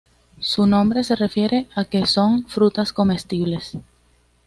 Su 0.39 0.65
nombre 0.65 1.03
se 1.03 1.15
refiere 1.15 1.67
a 1.75 1.85
que 1.85 2.07
son 2.07 2.47
frutas 2.47 2.91
comestibles. 2.91 3.77